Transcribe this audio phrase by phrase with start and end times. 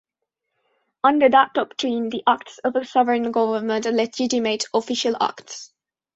[1.03, 5.73] Under that doctrine, the acts of a sovereign government are legitimate, official acts.